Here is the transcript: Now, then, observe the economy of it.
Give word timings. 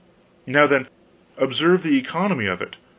Now, 0.47 0.65
then, 0.65 0.87
observe 1.37 1.83
the 1.83 1.95
economy 1.99 2.47
of 2.47 2.59
it. 2.59 2.75